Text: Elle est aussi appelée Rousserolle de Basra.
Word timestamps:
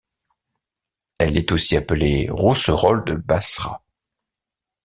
Elle 1.19 1.37
est 1.37 1.51
aussi 1.51 1.77
appelée 1.77 2.27
Rousserolle 2.31 3.03
de 3.05 3.13
Basra. 3.13 3.83